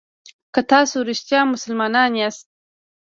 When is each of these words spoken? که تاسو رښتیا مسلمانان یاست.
که 0.53 0.61
تاسو 0.71 0.97
رښتیا 1.09 1.41
مسلمانان 1.53 2.11
یاست. 2.21 2.47